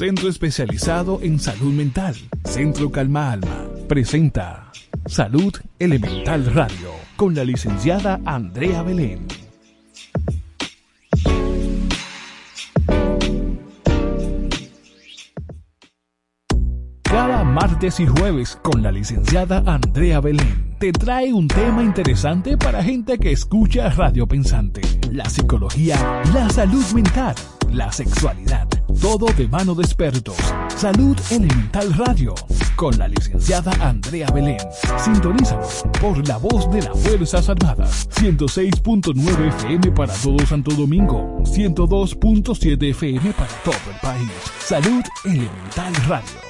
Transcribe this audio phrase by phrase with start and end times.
[0.00, 2.14] Centro especializado en salud mental.
[2.46, 3.66] Centro Calma Alma.
[3.86, 4.72] Presenta
[5.04, 9.26] Salud Elemental Radio con la licenciada Andrea Belén.
[17.02, 22.82] Cada martes y jueves con la licenciada Andrea Belén te trae un tema interesante para
[22.82, 24.80] gente que escucha Radio Pensante.
[25.12, 27.34] La psicología, la salud mental,
[27.72, 28.68] la sexualidad
[29.00, 30.36] todo de mano de expertos.
[30.76, 32.34] Salud Elemental Radio.
[32.76, 34.58] Con la licenciada Andrea Belén.
[34.98, 35.66] Sintonízalo
[36.00, 38.08] por la voz de las Fuerzas Armadas.
[38.10, 41.42] 106.9 FM para todo Santo Domingo.
[41.44, 44.30] 102.7 FM para todo el país.
[44.60, 46.49] Salud Elemental Radio.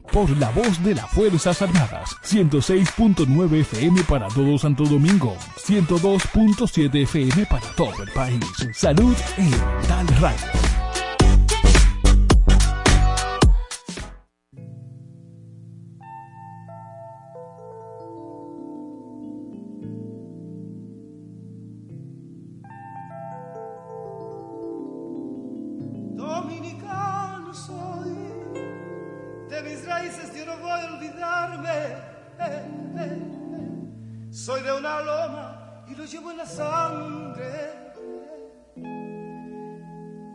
[0.11, 2.17] por la voz de las Fuerzas Armadas.
[2.23, 5.37] 106.9 FM para todo Santo Domingo.
[5.65, 8.39] 102.7 FM para todo el país.
[8.73, 9.51] Salud en
[9.87, 10.70] Tal Radio.
[36.21, 37.93] Llevo en la sangre.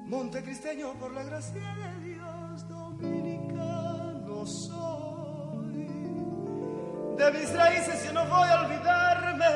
[0.07, 5.87] Montecristeño por la gracia de Dios, dominicano soy.
[7.17, 9.47] De mis raíces yo no voy a olvidarme.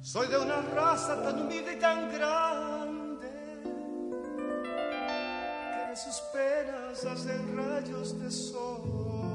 [0.00, 3.28] Soy de una raza tan humilde y tan grande
[5.72, 9.27] que de sus penas hacen rayos de sol.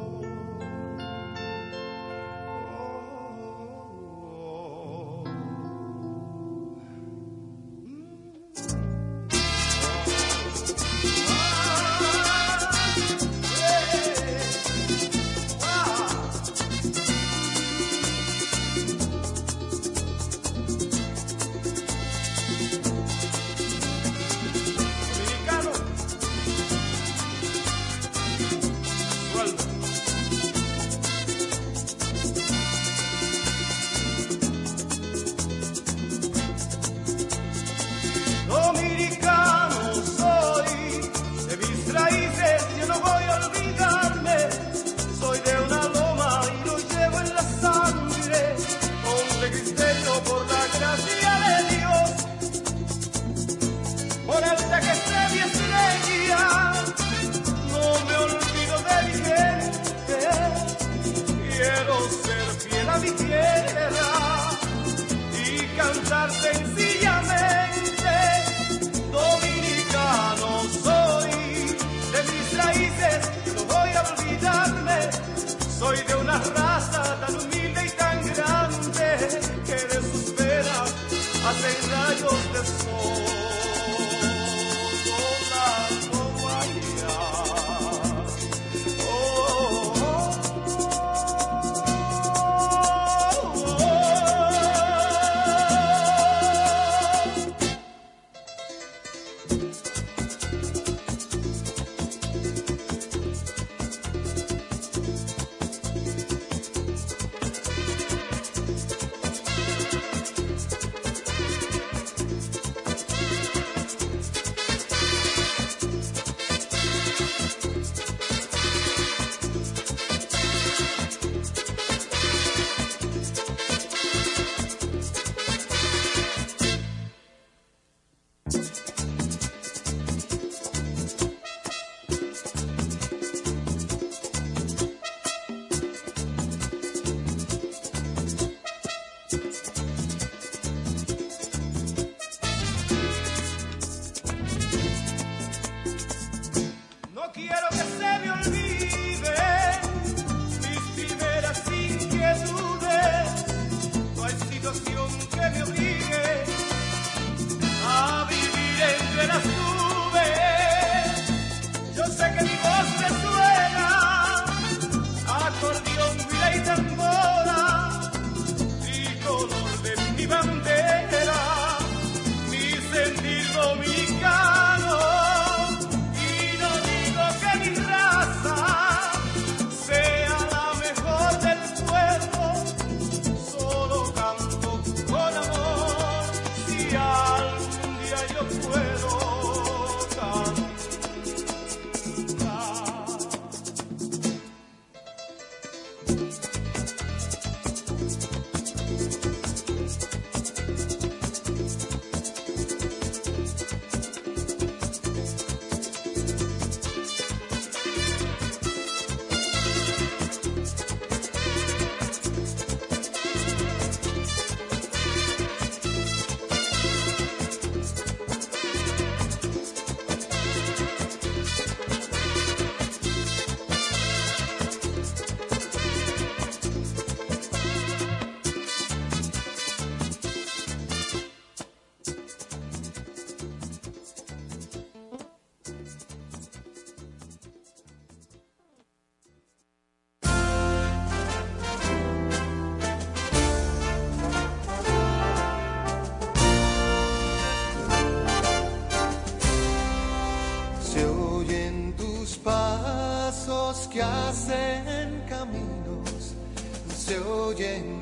[257.55, 257.92] Se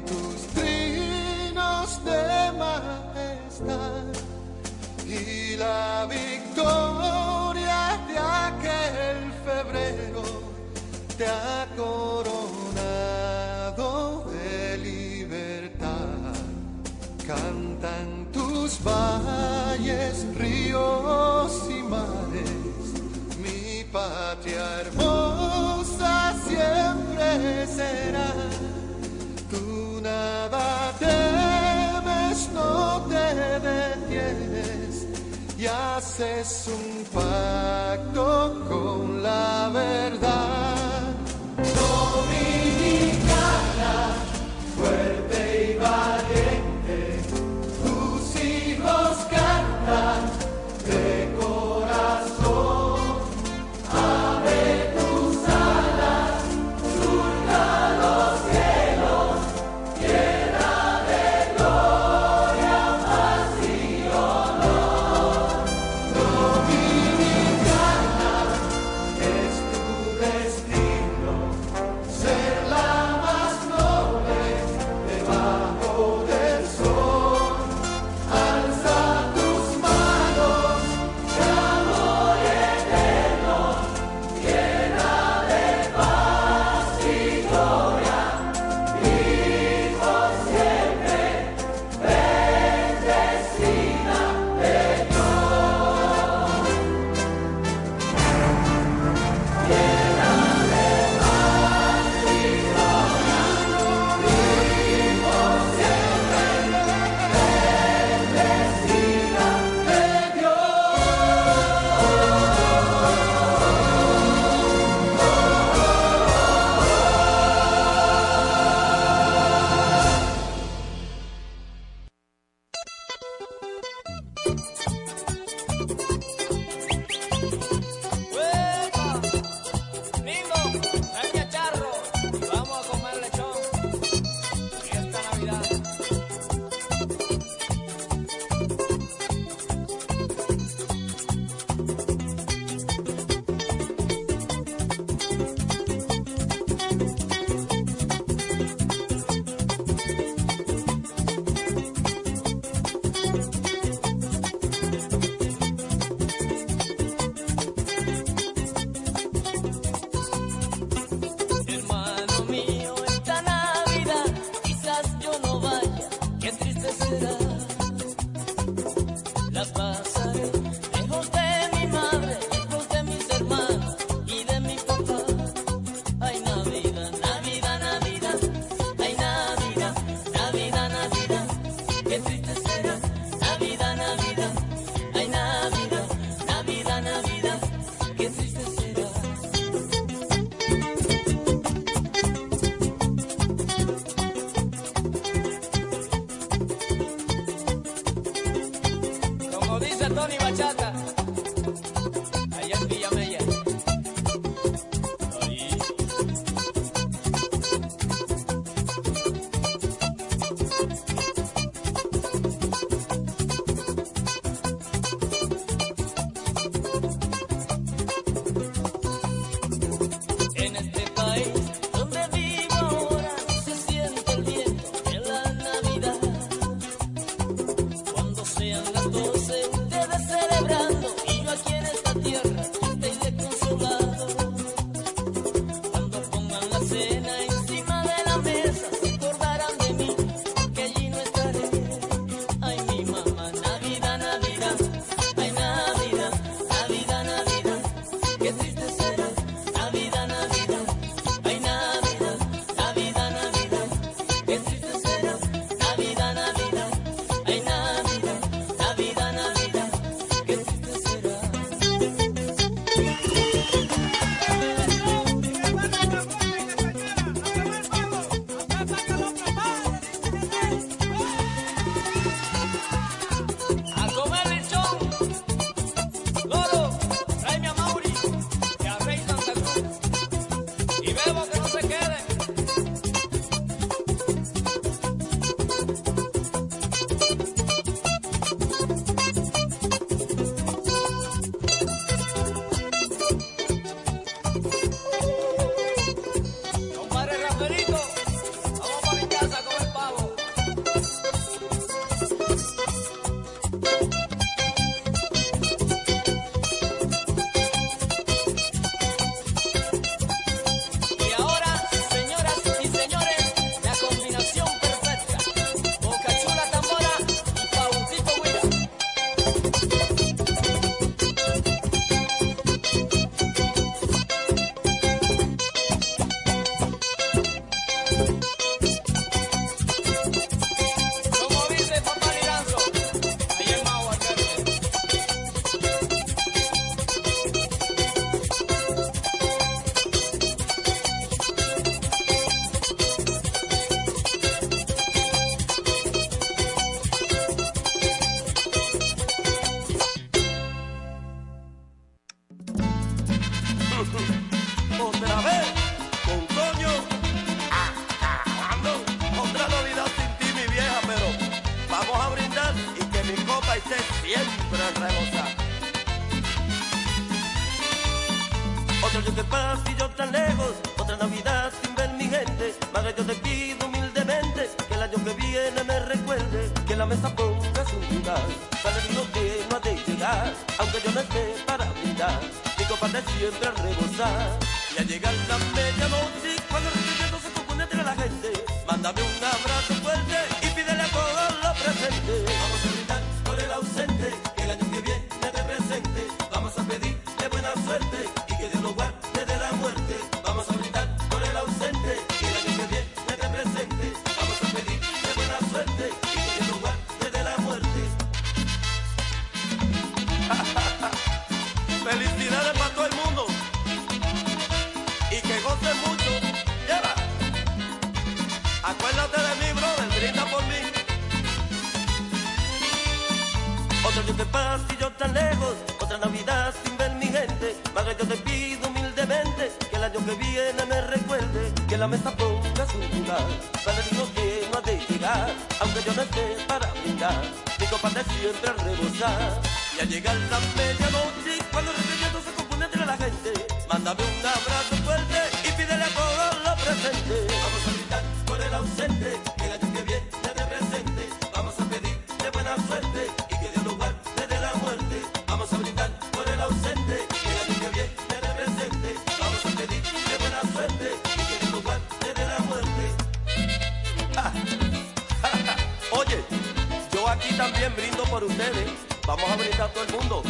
[467.81, 468.91] también brindo por ustedes.
[469.25, 470.43] Vamos a brindar todo el mundo.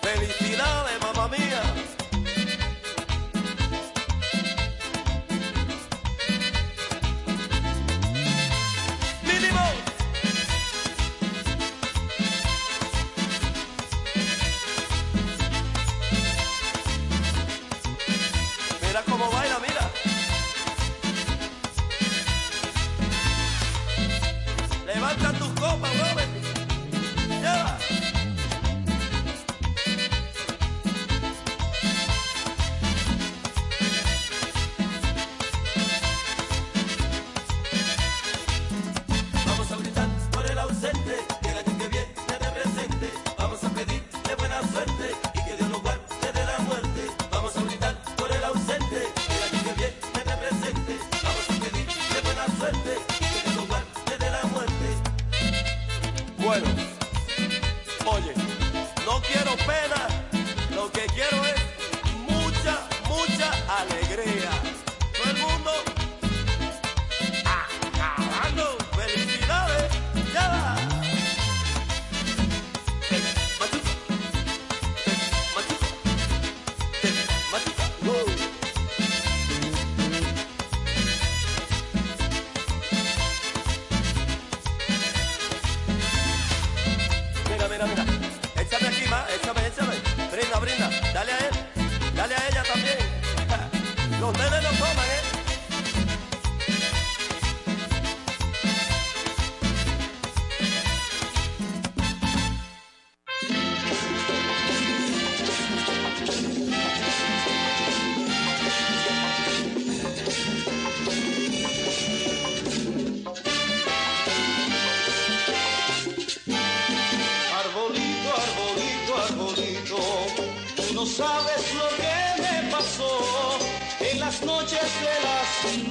[0.00, 1.87] Felicidades, mamá mía.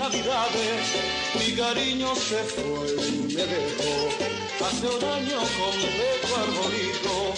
[0.10, 4.08] mi cariño se fue y me dejó.
[4.66, 7.34] Hace un año completo arbolito,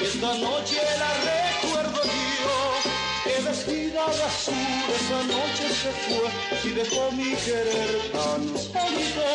[0.00, 3.36] esta noche la recuerdo yo.
[3.36, 4.54] En la esquina de azul
[4.98, 9.26] esa noche se fue y dejó mi querer tan solito.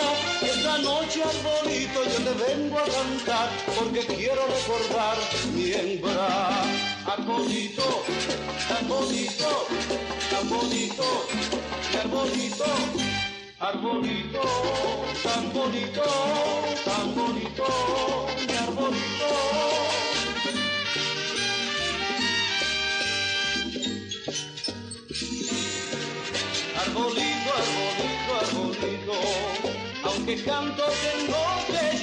[0.41, 5.17] Y esta noche arbolito yo te vengo a cantar porque quiero recordar
[5.53, 8.03] mi hembra tan bonito,
[8.67, 9.49] tan bonito,
[10.29, 11.07] tan bonito,
[11.93, 12.11] tan
[13.59, 14.43] arbolito,
[15.23, 16.03] tan bonito,
[16.83, 17.65] tan bonito,
[18.59, 19.29] arbolito.
[26.81, 29.17] Arbolito, arbolito, arbolito,
[30.03, 31.96] aunque canto tengo que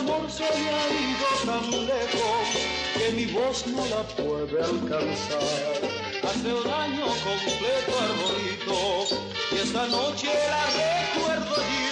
[0.00, 2.46] amor se me ha ido tan lejos
[2.96, 5.76] que mi voz no la puede alcanzar.
[6.28, 8.78] Hace un año completo arbolito
[9.52, 11.89] y esta noche la recuerdo yo.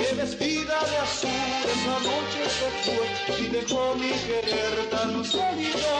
[0.00, 1.30] Que vestida de azul
[1.62, 3.06] esa noche se fue
[3.38, 5.92] y dejó mi querer tan sólido.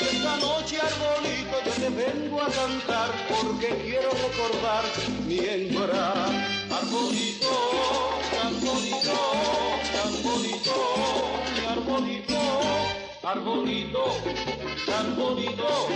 [0.00, 4.84] Esta noche arbolito yo te vengo a cantar porque quiero recordar
[5.26, 6.24] mi hembra.
[6.70, 7.54] Arbolito,
[8.32, 9.16] tan bonito,
[9.92, 10.74] tan bonito,
[11.54, 12.40] mi arbolito,
[13.24, 14.04] arbolito,
[14.86, 15.88] tan bonito,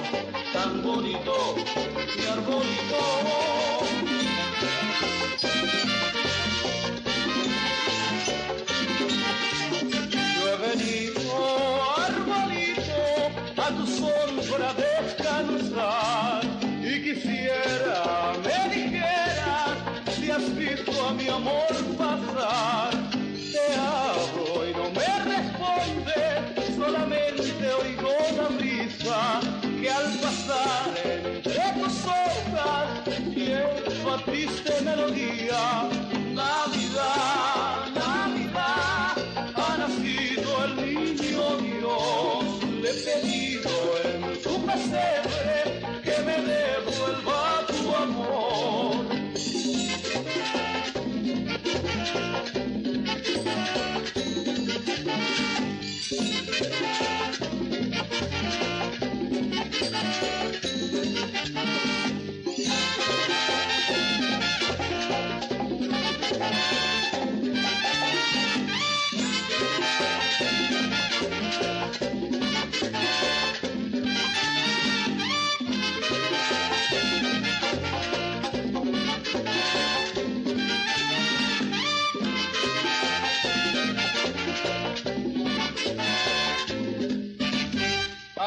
[0.53, 1.55] tan bonito,
[2.15, 3.49] mi arbolito.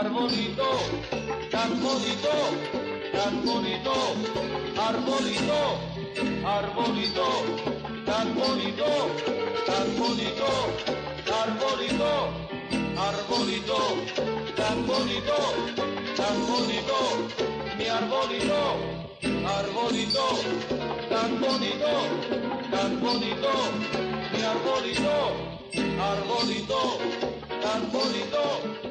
[0.02, 1.01] Arbolito,
[1.82, 2.38] arbolito,
[3.26, 3.98] arbolito,
[4.76, 4.96] tan
[9.96, 10.50] bonito,
[11.34, 12.12] arbolito,
[12.96, 13.80] arbolito,
[14.56, 15.40] tan bonito,
[16.16, 17.00] tan bonito,
[17.78, 18.62] mi arbolito,
[19.58, 20.28] arbolito,
[21.10, 21.94] tan bonito,
[22.70, 23.54] tan bonito,
[24.32, 25.18] mi arbolito,
[26.00, 26.82] arbolito,
[27.92, 28.91] bonito.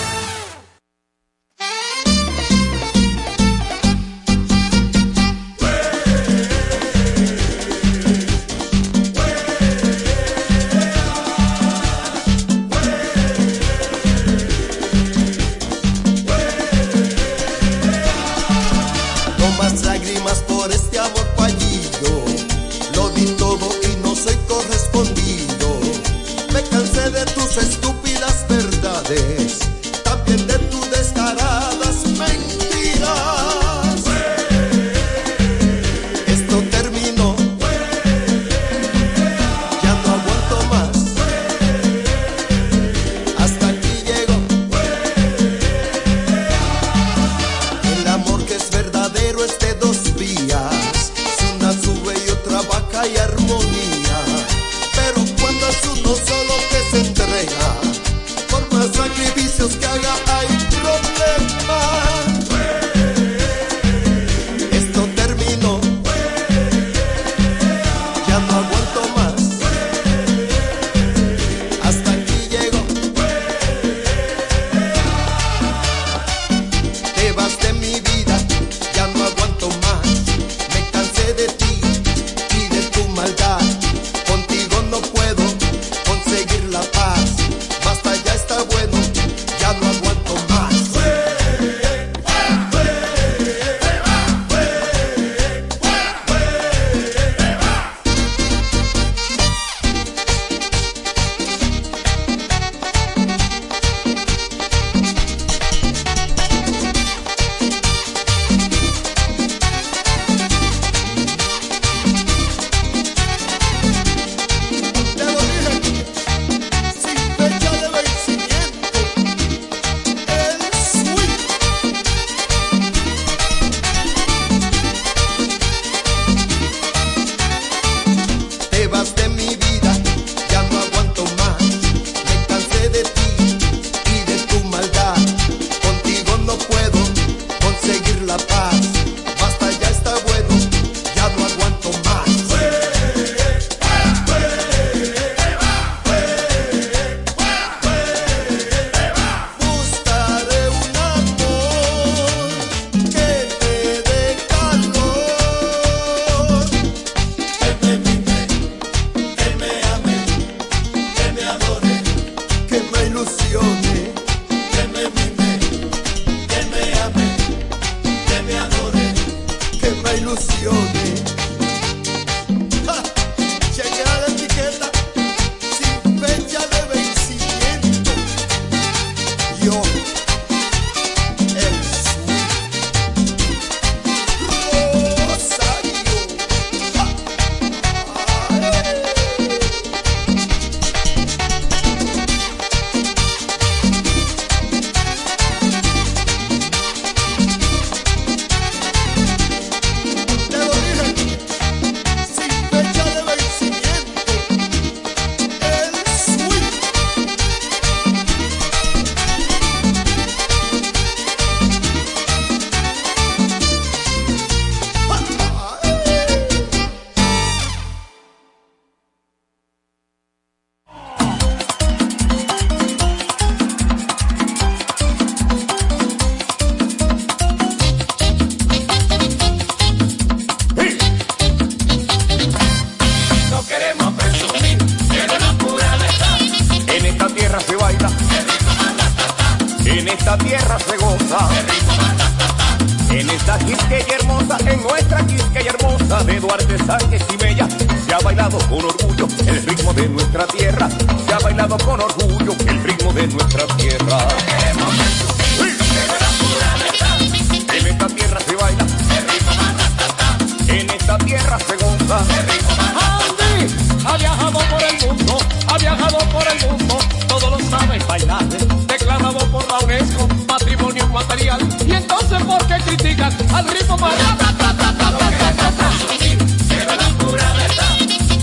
[260.79, 262.19] en esta tierra se segunda.
[262.19, 263.67] Andy
[264.05, 268.47] ha viajado por el mundo, ha viajado por el mundo, todos lo saben bailar,
[268.87, 271.59] declarado por la UNESCO, patrimonio material.
[271.85, 274.15] Y entonces, ¿por qué critican al ritmo para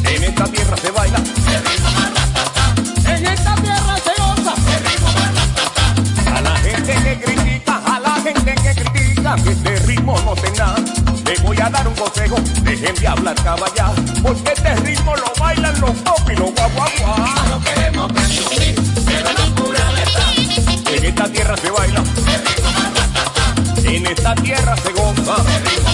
[0.04, 1.18] En esta tierra se baila.
[3.06, 4.54] En esta tierra se goza.
[6.36, 10.97] A la gente que critica, a la gente que critica, que este ritmo no tenga
[11.70, 16.36] dar un consejo, dejen de hablar caballá, porque este ritmo lo bailan los pop y
[16.36, 17.34] los guaguaguá.
[17.50, 18.74] No queremos presumir,
[19.06, 19.38] pero.
[20.90, 22.02] En esta tierra se baila,
[23.84, 25.90] En esta tierra se goza, ritmo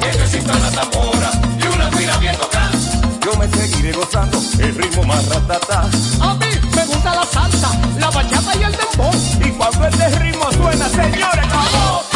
[0.00, 2.70] Que necesita la tambora y una fila bien tocada.
[3.24, 5.88] Yo me seguiré gozando el ritmo más ratata.
[6.20, 9.12] A mí me gusta la salsa, la bachata y el dembow.
[9.44, 12.13] Y cuando este ritmo suena, señores, ¡vamos!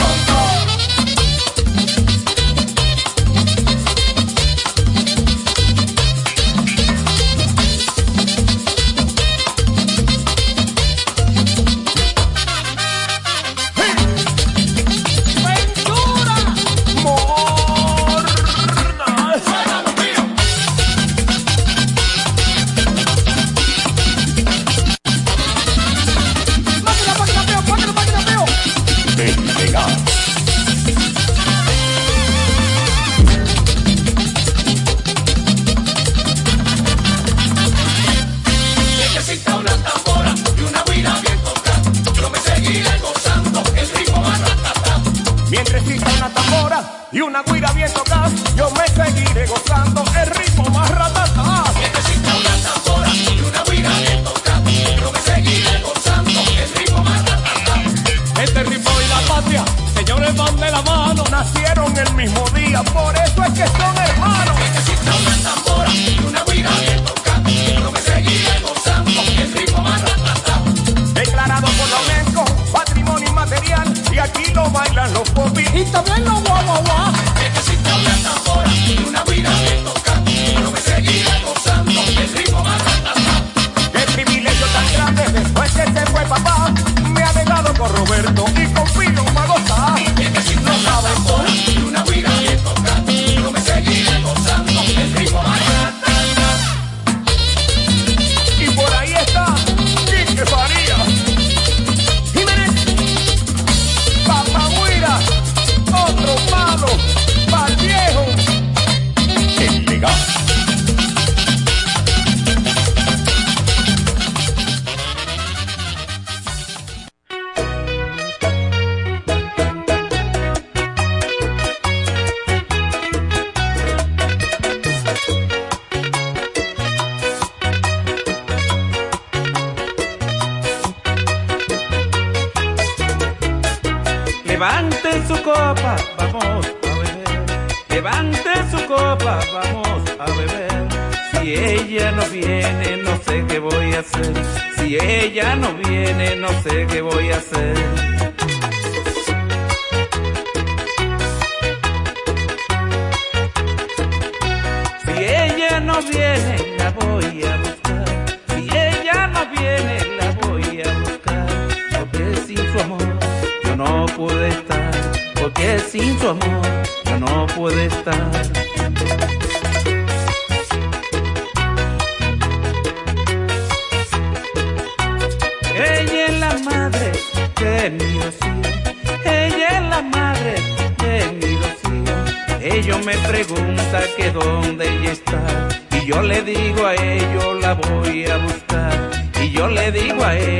[189.70, 190.57] le digo a él.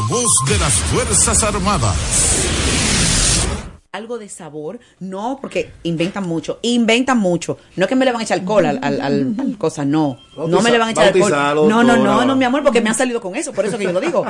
[0.00, 1.96] La voz de las Fuerzas Armadas.
[3.90, 7.58] algo de sabor, no, porque inventan mucho, inventan mucho.
[7.74, 10.18] No es que me le van a echar alcohol al, al, al- al cosa, no.
[10.36, 11.68] no me le van a echar alcohol.
[11.68, 13.84] No, no, no, no, mi amor, porque me han salido con eso, por eso que
[13.84, 14.24] yo lo digo.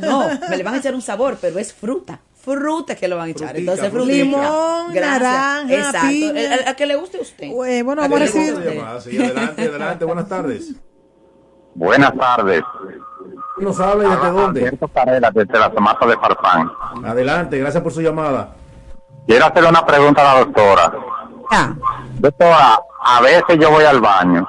[0.00, 2.20] No, me le van a echar un sabor, pero es fruta.
[2.42, 3.48] Fruta que lo van a echar.
[3.50, 4.14] Frutica, Entonces, frutica.
[4.16, 5.20] Limón, Gracias.
[5.20, 6.08] naranja, Exacto.
[6.08, 6.70] piña.
[6.70, 7.46] A que le guste a usted.
[7.66, 8.54] Eh, bueno, A vamos recibir.
[9.04, 10.72] sí, adelante, adelante, buenas tardes.
[11.74, 12.62] Buenas tardes.
[13.60, 14.60] ¿Nos habla y desde dónde?
[14.66, 14.90] Alberto
[15.34, 16.70] desde la Somata de Farfán.
[17.04, 18.50] Adelante, gracias por su llamada.
[19.26, 20.92] Quiero hacerle una pregunta a la doctora.
[21.50, 21.74] Ah.
[22.18, 24.46] Doctora, a veces yo voy al baño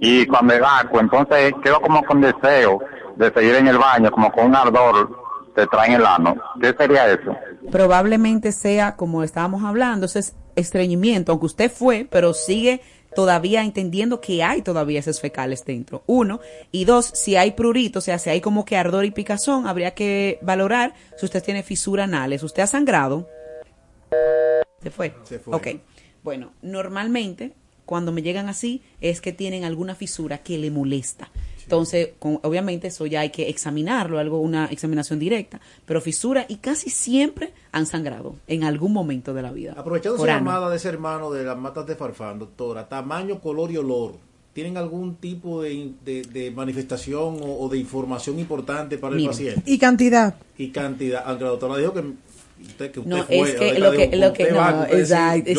[0.00, 2.80] y cuando evacuo, entonces quedo como con deseo
[3.16, 5.10] de seguir en el baño, como con un ardor
[5.54, 6.36] te traen el ano.
[6.60, 7.36] ¿Qué sería eso?
[7.70, 12.82] probablemente sea, como estábamos hablando, ese es estreñimiento, aunque usted fue, pero sigue
[13.14, 16.02] todavía entendiendo que hay todavía esos fecales dentro.
[16.06, 16.40] Uno.
[16.72, 19.92] Y dos, si hay prurito, o sea, si hay como que ardor y picazón, habría
[19.94, 22.42] que valorar si usted tiene fisura anales.
[22.42, 23.28] ¿Usted ha sangrado?
[24.82, 25.14] ¿Se fue?
[25.24, 25.56] Se fue.
[25.56, 25.68] Ok.
[26.22, 27.52] Bueno, normalmente
[27.86, 31.30] cuando me llegan así es que tienen alguna fisura que le molesta.
[31.62, 36.56] Entonces, con- obviamente eso ya hay que examinarlo, algo una examinación directa, pero fisura y
[36.56, 39.74] casi siempre han sangrado en algún momento de la vida.
[39.76, 43.76] Aprovechando su llamada de ese hermano de las matas de Farfán, doctora, tamaño, color y
[43.76, 44.14] olor.
[44.52, 49.62] ¿Tienen algún tipo de, de- de manifestación o, o de información importante para el paciente?
[49.64, 50.34] Y cantidad.
[50.58, 52.02] Y cantidad, aunque la doctora dijo que
[52.62, 55.52] usted, que usted No, fue, es que lo que, lo que, no, va, exacto,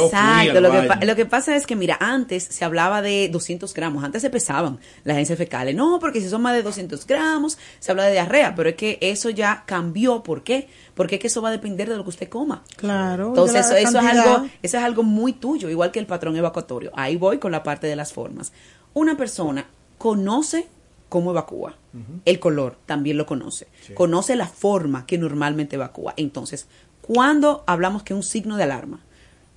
[0.62, 4.22] Lo que, lo que pasa es que, mira, antes se hablaba de 200 gramos, antes
[4.22, 5.76] se pesaban las agencias fecales.
[5.76, 8.98] No, porque si son más de 200 gramos, se habla de diarrea, pero es que
[9.02, 10.24] eso ya cambió.
[10.24, 10.68] ¿Por qué?
[10.94, 12.64] Porque es que eso va a depender de lo que usted coma.
[12.78, 13.30] Claro.
[13.30, 16.92] Entonces, eso, eso es algo, eso es algo muy tuyo, igual que el patrón evacuatorio.
[16.96, 18.52] Ahí voy con la parte de las formas.
[18.94, 19.66] Una persona
[19.98, 20.68] conoce
[21.12, 21.76] cómo evacúa.
[22.24, 23.68] El color también lo conoce.
[23.96, 26.14] Conoce la forma que normalmente evacúa.
[26.16, 26.68] Entonces,
[27.13, 29.02] cuando hablamos que un signo de alarma,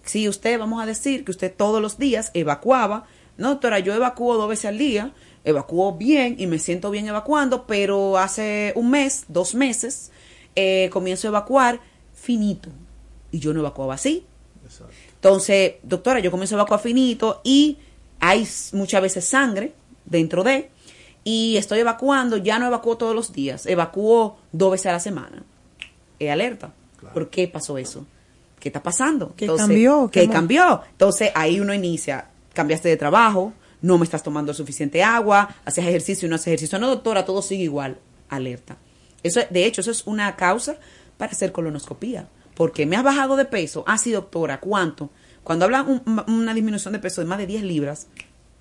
[0.03, 4.35] si usted, vamos a decir que usted todos los días evacuaba, no, doctora, yo evacúo
[4.37, 5.13] dos veces al día,
[5.45, 10.11] evacúo bien y me siento bien evacuando, pero hace un mes, dos meses,
[10.57, 11.79] eh, comienzo a evacuar
[12.13, 12.71] finito.
[13.31, 14.27] Y yo no evacuaba así.
[15.15, 17.79] Entonces, doctora, yo comienzo a evacuar finito y
[18.19, 19.75] hay muchas veces sangre
[20.07, 20.71] dentro de,
[21.23, 25.45] y estoy evacuando, ya no evacuo todos los días, evacuo dos veces a la semana.
[26.19, 26.73] Es alerta.
[27.13, 28.07] ¿Por qué pasó eso?
[28.61, 29.35] ¿Qué está pasando?
[29.37, 30.11] ¿Qué cambió?
[30.11, 30.83] ¿Qué ¿Qué mo- cambió?
[30.93, 33.53] Entonces ahí uno inicia, cambiaste de trabajo,
[33.83, 36.79] no me estás tomando suficiente agua, haces ejercicio y no haces ejercicio.
[36.79, 37.99] No, doctora, todo sigue igual.
[38.31, 38.77] Alerta.
[39.23, 40.77] Eso, de hecho, eso es una causa
[41.19, 42.29] para hacer colonoscopía.
[42.55, 43.85] Porque me has bajado de peso.
[43.87, 45.11] Ah, sí, doctora, ¿cuánto?
[45.43, 48.07] Cuando habla un- una disminución de peso de más de 10 libras,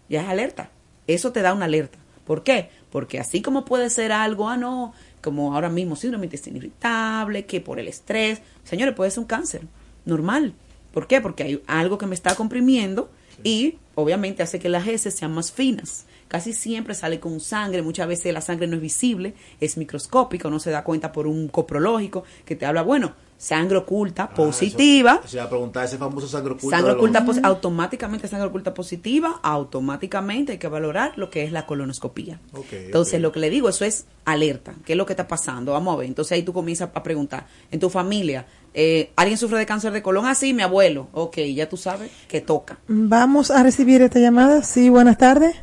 [0.09, 0.69] ya es alerta.
[1.07, 1.97] Eso te da una alerta.
[2.25, 2.69] ¿Por qué?
[2.91, 4.93] Porque así como puede ser algo, ah, no,
[5.23, 9.25] como ahora mismo síndrome de intestino irritable, que por el estrés, señores, puede ser un
[9.25, 9.61] cáncer
[10.05, 10.53] normal.
[10.91, 11.21] ¿Por qué?
[11.21, 13.09] Porque hay algo que me está comprimiendo
[13.43, 16.05] y obviamente hace que las heces sean más finas.
[16.27, 20.59] Casi siempre sale con sangre, muchas veces la sangre no es visible, es microscópica, no
[20.59, 25.49] se da cuenta por un coprológico que te habla, bueno, sangre oculta, positiva, O sea,
[25.49, 26.77] preguntar ese famoso sangre oculta.
[26.77, 31.51] Sangre los- oculta, pos- automáticamente sangre oculta positiva, automáticamente hay que valorar lo que es
[31.51, 32.39] la colonoscopía.
[32.53, 34.73] Ok, Entonces, lo que le digo, eso es alerta.
[34.85, 35.73] ¿Qué es lo que está pasando?
[35.73, 36.07] Vamos a ver.
[36.07, 37.45] Entonces, ahí tú comienzas a preguntar.
[37.69, 40.25] En tu familia, eh, ¿alguien sufre de cáncer de colon?
[40.25, 41.09] Ah, sí, mi abuelo.
[41.11, 42.77] Ok, ya tú sabes que toca.
[42.87, 44.63] Vamos a recibir esta llamada.
[44.63, 45.53] Sí, buenas tardes.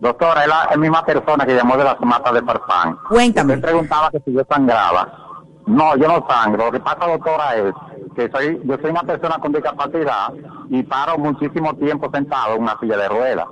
[0.00, 2.96] Doctora, es la misma persona que llamó de la Somata de Farfán.
[3.08, 3.54] Cuéntame.
[3.54, 5.24] Usted preguntaba que si yo sangraba.
[5.68, 6.66] No, yo no sangro.
[6.66, 7.74] Lo que pasa, doctora, es
[8.16, 10.32] que soy, yo soy una persona con discapacidad
[10.70, 13.46] y paro muchísimo tiempo sentado en una silla de ruedas.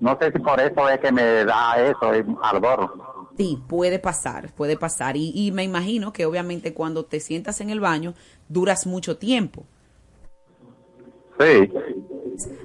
[0.00, 2.92] No sé si por eso es que me da eso, el ardor.
[3.36, 5.16] Sí, puede pasar, puede pasar.
[5.16, 8.14] Y, y me imagino que obviamente cuando te sientas en el baño,
[8.48, 9.64] duras mucho tiempo.
[11.40, 11.72] Sí.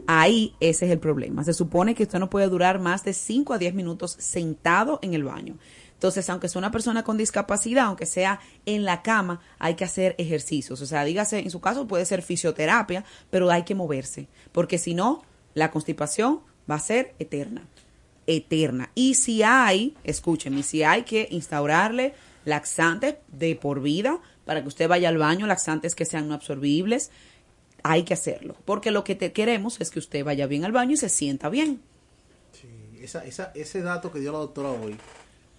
[0.08, 1.44] Ahí ese es el problema.
[1.44, 5.14] Se supone que usted no puede durar más de 5 a 10 minutos sentado en
[5.14, 5.56] el baño.
[6.00, 10.16] Entonces, aunque sea una persona con discapacidad, aunque sea en la cama, hay que hacer
[10.18, 10.80] ejercicios.
[10.80, 14.30] O sea, dígase, en su caso puede ser fisioterapia, pero hay que moverse.
[14.54, 15.24] Porque si no,
[15.56, 16.40] la constipación
[16.72, 17.68] va a ser eterna.
[18.28, 18.92] Eterna.
[18.96, 22.14] Y si hay, escúcheme, si hay que instaurarle
[22.46, 27.12] laxantes de por vida para que usted vaya al baño, laxantes que sean no absorbibles,
[27.84, 28.56] hay que hacerlo.
[28.64, 31.50] Porque lo que te queremos es que usted vaya bien al baño y se sienta
[31.50, 31.82] bien.
[33.02, 34.98] Esa, esa, ese dato que dio la doctora hoy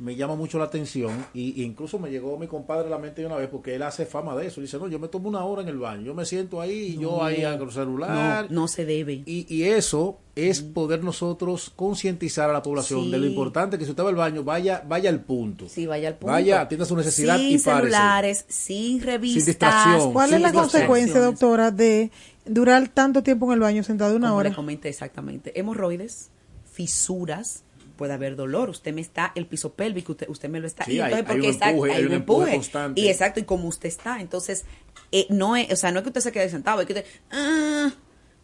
[0.00, 3.20] me llama mucho la atención y, y incluso me llegó mi compadre a la mente
[3.20, 4.60] de una vez porque él hace fama de eso.
[4.62, 6.98] Dice, no, yo me tomo una hora en el baño, yo me siento ahí y
[6.98, 8.46] yo ahí hago el celular.
[8.50, 9.22] No, no se debe.
[9.26, 13.10] Y, y eso, es poder nosotros concientizar a la población Sí.
[13.10, 15.68] de lo importante que si usted va al baño, vaya, vaya al punto.
[15.68, 16.32] Sí, vaya al punto.
[16.32, 17.70] Vaya, atienda su necesidad sin y párese.
[17.90, 19.44] celulares, sin revistas.
[19.46, 20.12] distracción.
[20.14, 22.10] ¿Cuál es la consecuencia, doctora, de
[22.46, 24.48] durar tanto tiempo en el baño sentado una Como hora?
[24.48, 25.58] le comenté exactamente.
[25.60, 26.30] Hemorroides,
[26.72, 27.64] fisuras,
[28.00, 28.70] puede haber dolor.
[28.70, 30.86] Usted me está, el piso pélvico, usted, usted me lo está.
[30.86, 32.54] Sí, y entonces, hay porque un está, empuje, hay un empuje empuje.
[32.56, 32.98] constante.
[33.02, 34.22] Y exacto, y como usted está.
[34.22, 34.64] Entonces,
[35.12, 37.04] eh, no es, o sea, no es que usted se quede sentado, es que usted,
[37.30, 37.92] ah,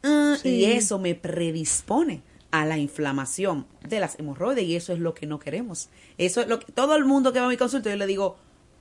[0.03, 0.51] ah, Sí.
[0.51, 5.25] y eso me predispone a la inflamación de las hemorroides y eso es lo que
[5.25, 5.89] no queremos.
[6.19, 8.37] Eso es lo que todo el mundo que va a mi consulta yo le digo,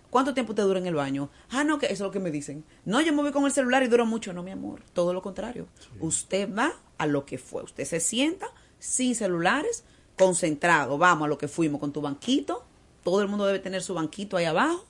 [0.10, 1.30] ¿cuánto tiempo te dura en el baño?
[1.52, 2.66] Ah, no, que eso es lo que me dicen.
[2.84, 5.22] No, yo me voy con el celular y dura mucho, no, mi amor, todo lo
[5.22, 5.68] contrario.
[6.02, 8.48] Usted va a lo que fue, usted se sienta
[8.78, 9.86] sin celulares,
[10.18, 12.66] concentrado, vamos a lo que fuimos con tu banquito,
[13.04, 14.84] todo el mundo debe tener su banquito ahí abajo.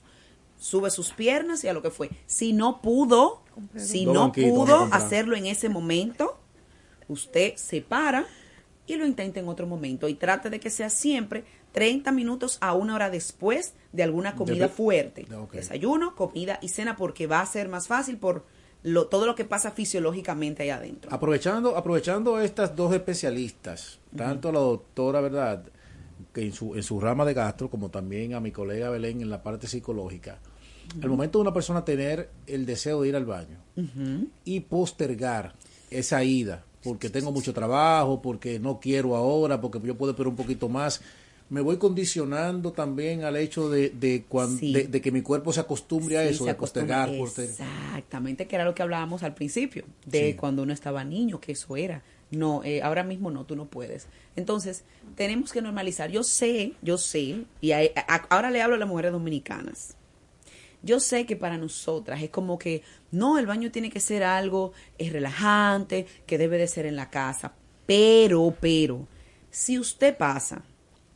[0.57, 2.09] Sube sus piernas y a lo que fue.
[2.28, 3.41] Si no pudo,
[3.76, 6.39] si no pudo hacerlo en ese momento,
[7.09, 8.26] usted se para
[8.88, 10.07] y lo intenta en otro momento.
[10.07, 14.69] Y trate de que sea siempre 30 minutos a una hora después de alguna comida
[14.69, 15.28] fuerte.
[15.51, 18.45] Desayuno, comida y cena porque va a ser más fácil por
[18.86, 21.11] lo, todo lo que pasa fisiológicamente ahí adentro.
[21.11, 25.63] Aprovechando, aprovechando estas dos especialistas, tanto a la doctora, ¿verdad?
[26.31, 29.31] Que en su, en su rama de gastro, como también a mi colega Belén en
[29.31, 30.38] la parte psicológica.
[31.01, 33.57] Al momento de una persona tener el deseo de ir al baño
[34.43, 35.55] y postergar
[35.89, 40.36] esa ida, porque tengo mucho trabajo, porque no quiero ahora, porque yo puedo esperar un
[40.36, 41.01] poquito más,
[41.49, 44.73] me voy condicionando también al hecho de, de, cuan- Sí.
[44.73, 47.55] de, de que mi cuerpo se acostumbre a eso, de postergar, postergar.
[47.97, 50.33] Exactamente, que era lo que hablábamos al principio, de Sí.
[50.33, 52.03] cuando uno estaba niño, que eso era.
[52.31, 54.07] No, eh, ahora mismo no, tú no puedes.
[54.35, 54.83] Entonces,
[55.15, 56.09] tenemos que normalizar.
[56.09, 59.95] Yo sé, yo sé, y a- a- ahora le hablo a las mujeres dominicanas.
[60.81, 62.81] Yo sé que para nosotras es como que,
[63.11, 67.09] no, el baño tiene que ser algo es relajante, que debe de ser en la
[67.11, 67.53] casa.
[67.85, 69.07] Pero, pero,
[69.51, 70.63] si usted pasa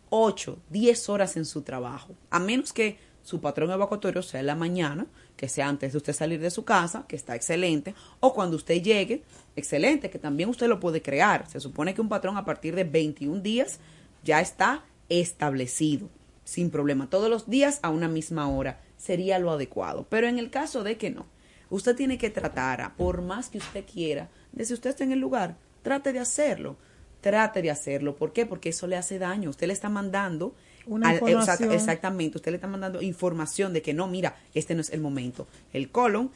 [0.10, 4.55] 8, 10 horas en su trabajo, a menos que su patrón evacuatorio sea en la
[4.55, 5.05] mañana,
[5.36, 8.82] que sea antes de usted salir de su casa, que está excelente, o cuando usted
[8.82, 9.24] llegue,
[9.55, 11.49] excelente, que también usted lo puede crear.
[11.49, 13.80] Se supone que un patrón a partir de 21 días
[14.24, 16.10] ya está establecido,
[16.43, 17.10] sin problema.
[17.10, 20.07] Todos los días a una misma hora sería lo adecuado.
[20.10, 21.26] Pero en el caso de que no,
[21.70, 25.12] usted tiene que tratar, a, por más que usted quiera, de si usted está en
[25.12, 26.78] el lugar, trate de hacerlo.
[27.22, 28.15] Trate de hacerlo.
[28.15, 28.45] ¿Por qué?
[28.45, 29.49] Porque eso le hace daño.
[29.49, 30.55] Usted le está mandando
[30.86, 31.70] Una información.
[31.70, 35.01] exact- exactamente, usted le está mandando información de que no, mira, este no es el
[35.01, 35.47] momento.
[35.74, 36.32] El colon,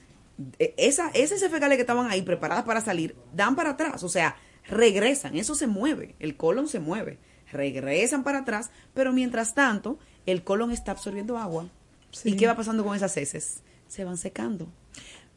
[0.59, 4.35] eh, esa, esas fecales que estaban ahí preparadas para salir, dan para atrás, o sea,
[4.67, 7.17] regresan, eso se mueve, el colon se mueve,
[7.51, 11.67] regresan para atrás, pero mientras tanto, el colon está absorbiendo agua.
[12.23, 13.61] ¿Y qué va pasando con esas heces?
[13.87, 14.67] Se van secando.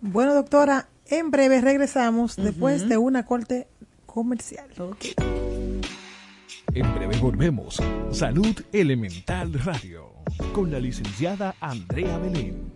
[0.00, 3.66] Bueno, doctora, en breve regresamos después de una corte
[4.16, 4.66] comercial.
[6.72, 7.82] En breve volvemos.
[8.10, 10.14] Salud Elemental Radio.
[10.54, 12.72] Con la licenciada Andrea Belén.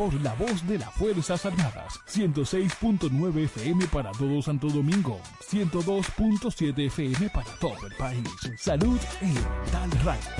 [0.00, 2.00] por la voz de las Fuerzas Armadas.
[2.08, 5.20] 106.9 FM para todo Santo Domingo.
[5.46, 8.26] 102.7 FM para todo el país.
[8.56, 10.30] Salud Elemental Radio.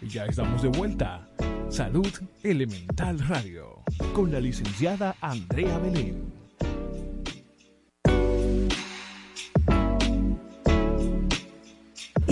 [0.00, 1.24] Y Ya estamos de vuelta.
[1.68, 2.10] Salud
[2.42, 3.84] Elemental Radio.
[4.12, 6.41] Con la licenciada Andrea Belén.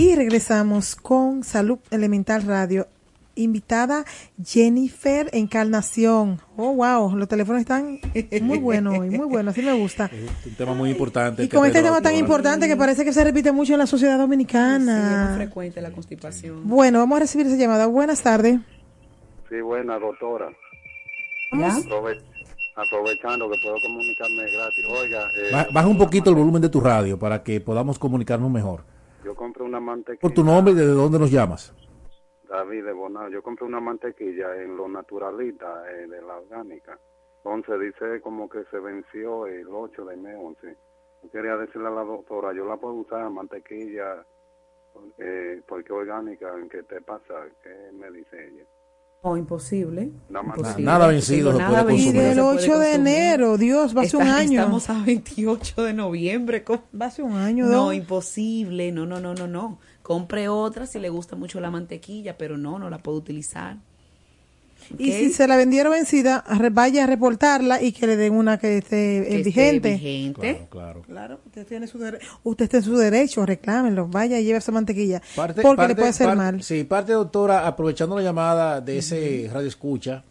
[0.01, 2.87] Y regresamos con Salud Elemental Radio.
[3.35, 4.03] Invitada
[4.43, 6.41] Jennifer Encarnación.
[6.57, 7.99] Oh, wow, los teléfonos están
[8.41, 10.05] muy buenos hoy, muy buenos, así me gusta.
[10.11, 11.43] Es un tema muy importante.
[11.43, 14.13] Y con este tema tan importante que parece que se repite mucho en la sociedad
[14.13, 15.33] Sí, es muy dominicana.
[15.37, 16.67] frecuente la constipación.
[16.67, 17.85] Bueno, vamos a recibir esa llamada.
[17.85, 18.59] Buenas tardes.
[19.49, 20.49] Sí, buena, doctora.
[22.75, 24.85] Aprovechando que puedo comunicarme gratis.
[24.89, 28.49] Oiga, eh, Ba- Baja un poquito el volumen de tu radio para que podamos comunicarnos
[28.49, 28.83] mejor.
[29.23, 30.21] Yo compré una mantequilla.
[30.21, 31.73] Por tu nombre y desde dónde nos llamas.
[32.49, 33.29] David de Bonao.
[33.29, 36.99] Yo compré una mantequilla en lo naturalita eh, de la orgánica.
[37.43, 40.77] Entonces dice como que se venció el 8 de mes 11.
[41.23, 44.25] Yo quería decirle a la doctora, yo la puedo usar mantequilla
[45.17, 47.47] eh, porque orgánica, ¿qué te pasa?
[47.63, 48.65] ¿Qué me dice ella?
[49.23, 50.11] No, imposible.
[50.29, 50.83] Imposible.
[50.83, 51.97] Nada vencido se nada puede.
[51.97, 54.59] Y del se puede 8 de enero, Dios, va a ser un año.
[54.61, 56.63] Estamos a 28 de noviembre.
[56.63, 56.83] ¿cómo?
[56.99, 57.93] Va a ser un año, No, ¿no?
[57.93, 58.91] imposible.
[58.91, 59.79] No, no, no, no, no.
[60.01, 63.77] Compre otra si le gusta mucho la mantequilla, pero no, no la puedo utilizar.
[64.97, 68.77] Y si se la vendieron vencida, vaya a reportarla y que le den una que
[68.79, 70.67] esté eh, Que esté vigente.
[70.69, 71.01] Claro.
[71.03, 74.71] Claro, usted tiene su dere- usted está en su derecho, reclámenlo, vaya y lleve esa
[74.71, 76.63] mantequilla, Parte- porque parte- le puede hacer par- mal.
[76.63, 80.23] Sí, parte, doctora, aprovechando la llamada de ese radio escucha,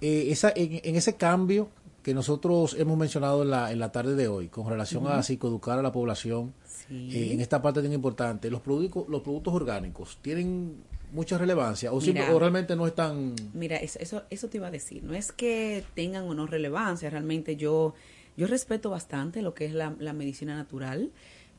[0.00, 1.68] eh, esa, en, en ese cambio
[2.02, 5.22] que nosotros hemos mencionado en la, en la tarde de hoy, con relación a Ujú.
[5.24, 6.54] psicoeducar a la población,
[6.90, 10.76] eh, en esta parte tan importante, los productos, los productos orgánicos tienen
[11.12, 12.34] mucha relevancia o, simple- Mira.
[12.34, 13.34] o realmente no están...
[13.54, 15.02] Mira, eso, eso, eso te iba a decir.
[15.04, 17.08] No es que tengan o no relevancia.
[17.10, 17.94] Realmente yo,
[18.36, 21.10] yo respeto bastante lo que es la, la medicina natural.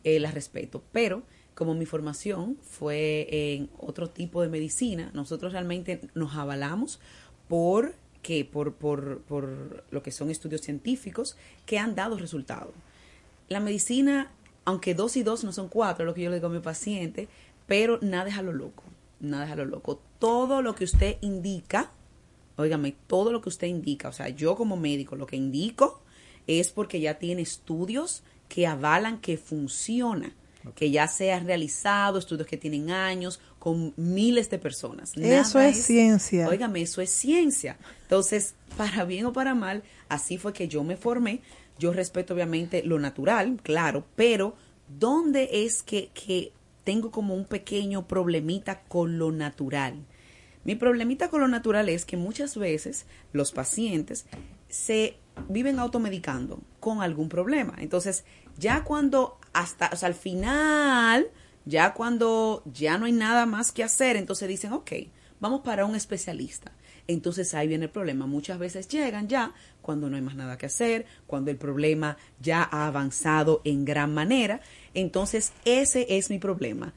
[0.04, 0.82] eh, la respeto.
[0.92, 1.24] Pero
[1.56, 7.00] como mi formación fue en otro tipo de medicina, nosotros realmente nos avalamos
[7.50, 11.36] por que por, por, por lo que son estudios científicos
[11.66, 12.74] que han dado resultados.
[13.50, 14.32] La medicina,
[14.66, 17.28] aunque dos y dos no son cuatro, lo que yo le digo a mi paciente,
[17.68, 18.84] pero nada es a lo loco,
[19.20, 20.02] nada es a lo loco.
[20.20, 21.92] Todo lo que usted indica,
[22.58, 26.02] óigame, todo lo que usted indica, o sea, yo como médico lo que indico
[26.48, 30.34] es porque ya tiene estudios que avalan que funciona,
[30.76, 35.16] que ya se han realizado, estudios que tienen años, con miles de personas.
[35.16, 36.48] Eso es ciencia.
[36.48, 37.78] Óigame, eso es ciencia.
[38.04, 41.42] Entonces, para bien o para mal, así fue que yo me formé.
[41.78, 44.56] Yo respeto obviamente lo natural, claro, pero
[45.00, 46.52] ¿dónde es que, que
[46.90, 50.08] tengo como un pequeño problemita con lo natural?
[50.64, 54.26] Mi problemita con lo natural es que muchas veces los pacientes
[54.70, 55.18] se
[55.50, 57.76] viven automedicando con algún problema.
[57.78, 58.26] Entonces,
[58.58, 61.30] ya cuando hasta, o sea, al final,
[61.64, 64.92] ya cuando ya no hay nada más que hacer, entonces dicen, ok,
[65.40, 66.72] vamos para un especialista.
[67.08, 68.28] Entonces ahí viene el problema.
[68.28, 72.68] Muchas veces llegan ya cuando no hay más nada que hacer, cuando el problema ya
[72.72, 74.62] ha avanzado en gran manera.
[74.94, 76.94] Entonces ese es mi problema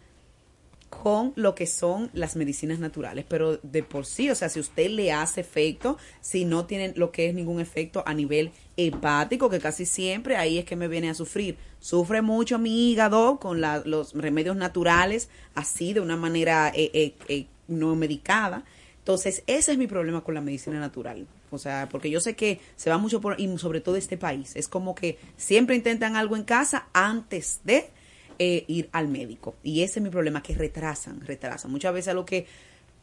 [1.02, 4.90] con lo que son las medicinas naturales, pero de por sí, o sea, si usted
[4.90, 9.58] le hace efecto, si no tienen lo que es ningún efecto a nivel hepático, que
[9.58, 11.56] casi siempre ahí es que me viene a sufrir.
[11.80, 17.46] Sufre mucho mi hígado con los remedios naturales, así de una manera eh, eh, eh,
[17.68, 18.64] no medicada.
[18.98, 21.26] Entonces, ese es mi problema con la medicina natural.
[21.50, 24.54] O sea, porque yo sé que se va mucho por, y sobre todo este país,
[24.54, 27.90] es como que siempre intentan algo en casa antes de
[28.38, 29.56] eh, ir al médico.
[29.62, 31.70] Y ese es mi problema, que retrasan, retrasan.
[31.70, 32.46] Muchas veces lo que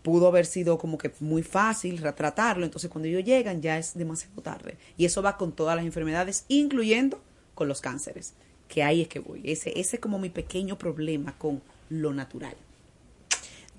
[0.02, 3.94] pudo haber sido como que muy fácil tra- tratarlo, entonces cuando ellos llegan ya es
[3.94, 4.78] demasiado tarde.
[4.98, 7.22] Y eso va con todas las enfermedades, incluyendo
[7.54, 8.34] con los cánceres,
[8.70, 9.42] que ahí es que voy.
[9.44, 12.56] Ese, ese es como mi pequeño problema con lo natural.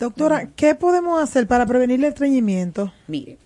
[0.01, 2.91] Doctora, ¿qué podemos hacer para prevenir el estreñimiento?
[3.07, 3.37] Mire,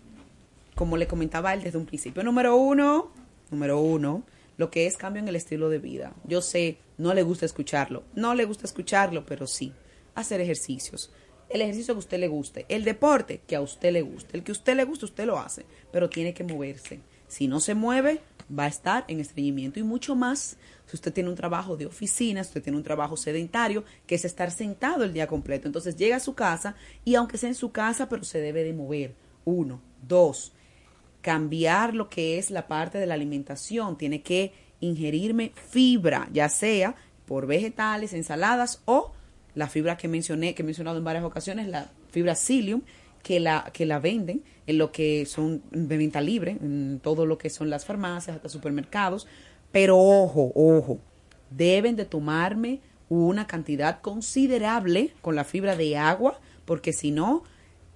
[0.77, 3.11] como le comentaba él desde un principio, número uno,
[3.51, 4.23] número uno,
[4.57, 6.13] lo que es cambio en el estilo de vida.
[6.23, 9.73] Yo sé, no le gusta escucharlo, no le gusta escucharlo, pero sí,
[10.15, 11.13] hacer ejercicios.
[11.49, 14.45] El ejercicio que a usted le guste, el deporte que a usted le guste, el
[14.45, 17.01] que a usted le guste, usted lo hace, pero tiene que moverse.
[17.27, 18.21] Si no se mueve,
[18.57, 22.43] va a estar en estreñimiento y mucho más si usted tiene un trabajo de oficina,
[22.45, 25.67] si usted tiene un trabajo sedentario, que es estar sentado el día completo.
[25.67, 28.73] Entonces llega a su casa y aunque sea en su casa, pero se debe de
[28.73, 29.15] mover.
[29.45, 30.53] Uno, dos,
[31.21, 33.97] cambiar lo que es la parte de la alimentación.
[33.97, 36.95] Tiene que ingerirme fibra, ya sea
[37.27, 39.13] por vegetales, ensaladas o
[39.55, 42.83] la fibra que mencioné, que he mencionado en varias ocasiones, la fibra psyllium,
[43.23, 47.39] que la, que la venden en lo que son de venta libre, en todo lo
[47.39, 49.27] que son las farmacias, hasta supermercados.
[49.75, 51.01] Pero ojo, ojo,
[51.51, 57.43] deben de tomarme una cantidad considerable con la fibra de agua, porque si no,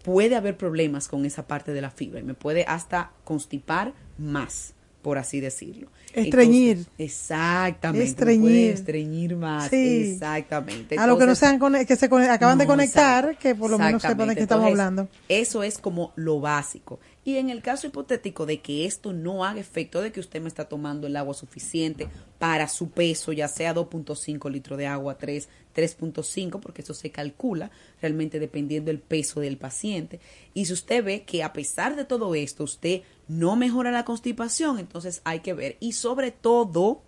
[0.02, 4.74] puede haber problemas con esa parte de la fibra y me puede hasta constipar más,
[5.02, 5.86] por así decirlo.
[6.14, 6.78] Estreñir.
[6.78, 8.04] Entonces, exactamente.
[8.04, 8.40] me Estreñir.
[8.40, 9.70] puede estreñir más.
[9.70, 10.14] Sí.
[10.14, 10.98] Exactamente.
[10.98, 14.30] a lo que no sean que se acaban de conectar, que por lo menos sepan
[14.30, 15.08] de qué estamos hablando.
[15.28, 16.98] Eso es como lo básico.
[17.24, 20.48] Y en el caso hipotético de que esto no haga efecto, de que usted me
[20.48, 22.08] está tomando el agua suficiente
[22.38, 27.70] para su peso, ya sea 2.5 litros de agua, 3, 3.5, porque eso se calcula
[28.00, 30.20] realmente dependiendo del peso del paciente.
[30.54, 34.78] Y si usted ve que a pesar de todo esto, usted no mejora la constipación,
[34.78, 35.76] entonces hay que ver.
[35.80, 37.02] Y sobre todo,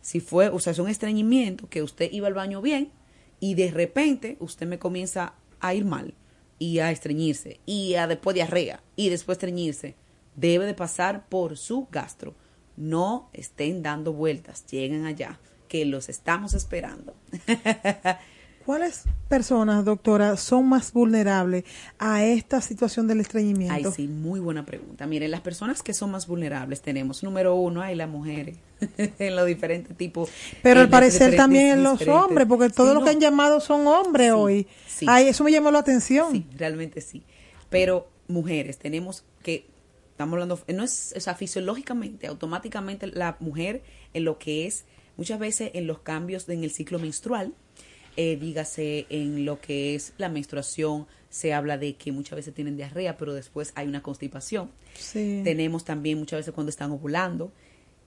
[0.00, 2.92] si fue, o sea, es un estreñimiento, que usted iba al baño bien
[3.40, 6.14] y de repente usted me comienza a ir mal
[6.58, 9.94] y a estreñirse y a después diarrea y después estreñirse,
[10.34, 12.34] debe de pasar por su gastro.
[12.76, 17.14] No estén dando vueltas, lleguen allá, que los estamos esperando.
[18.66, 21.62] ¿Cuáles personas, doctora, son más vulnerables
[22.00, 23.90] a esta situación del estreñimiento?
[23.90, 25.06] Ay, sí, muy buena pregunta.
[25.06, 28.56] Miren, las personas que son más vulnerables tenemos, número uno, hay las mujeres,
[28.98, 30.30] en los diferentes tipos.
[30.64, 33.60] Pero al parecer también en los hombres, porque todos Sí, los no, que han llamado
[33.60, 34.66] son hombres hoy.
[34.88, 35.06] sí.
[35.08, 36.32] Ay, eso me llamó la atención.
[36.32, 37.22] Sí, realmente sí.
[37.70, 39.68] Pero mujeres, tenemos que,
[40.10, 44.86] estamos hablando, no es, o sea, fisiológicamente, automáticamente la mujer en lo que es,
[45.16, 47.54] muchas veces en los cambios en el ciclo menstrual,
[48.16, 52.76] eh, dígase en lo que es la menstruación, se habla de que muchas veces tienen
[52.76, 54.70] diarrea, pero después hay una constipación.
[54.94, 55.42] Sí.
[55.44, 57.52] Tenemos también muchas veces cuando están ovulando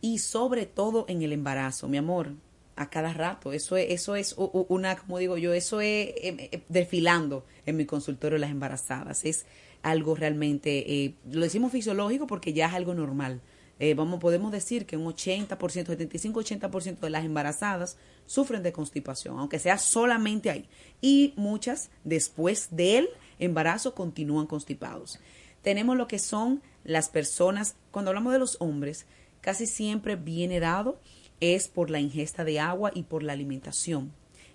[0.02, 2.32] y sobre todo en el embarazo, mi amor,
[2.80, 3.52] a cada rato.
[3.52, 7.86] Eso es, eso es una, como digo yo, eso es eh, eh, desfilando en mi
[7.86, 9.26] consultorio las embarazadas.
[9.26, 9.46] Es
[9.84, 13.42] algo realmente, eh, lo decimos fisiológico porque ya es algo normal.
[13.80, 19.58] Eh, vamos, podemos decir que un 80%, 75-80% de las embarazadas sufren de constipación, aunque
[19.58, 20.68] sea solamente ahí.
[21.02, 23.10] Y muchas después del
[23.40, 25.20] embarazo continúan constipados.
[25.62, 29.06] Tenemos lo que son las personas, cuando hablamos de los hombres,
[29.42, 31.00] casi siempre viene dado
[31.40, 34.12] es por la ingesta de agua y por la alimentación.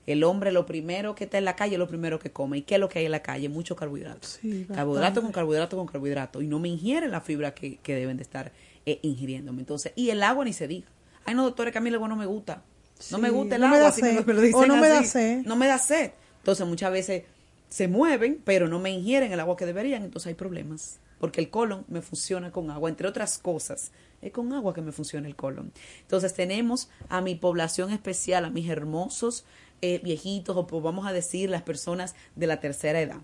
[0.06, 2.58] El hombre lo primero que está en la calle es lo primero que come.
[2.58, 3.48] ¿Y qué es lo que hay en la calle?
[3.48, 4.28] Mucho carbohidrato.
[4.28, 6.42] Sí, carbohidrato con carbohidrato con carbohidrato.
[6.42, 8.52] Y no me ingieren la fibra que, que deben de estar
[8.87, 9.61] eh, ingiriéndome.
[9.61, 10.87] Entonces, y el agua ni se diga.
[11.24, 12.62] Ay, no, doctora, que a mí el agua no me gusta.
[13.11, 13.85] No me gusta el no me agua.
[13.85, 14.16] da así me sed.
[14.16, 15.09] lo- me lo O no me da así.
[15.09, 15.43] sed.
[15.47, 16.12] No me da sed.
[16.39, 17.22] Entonces, muchas veces
[17.68, 20.05] se mueven, pero no me ingieren el agua que deberían.
[20.05, 20.99] Entonces, hay problemas.
[21.18, 23.93] Porque el colon me funciona con agua, entre otras cosas.
[24.20, 25.72] Es con agua que me funciona el colon.
[26.03, 29.45] Entonces, tenemos a mi población especial, a mis hermosos
[29.80, 33.20] eh, viejitos, o pues vamos a decir las personas de la tercera edad.